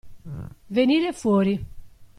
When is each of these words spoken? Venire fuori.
Venire 0.65 1.13
fuori. 1.13 1.63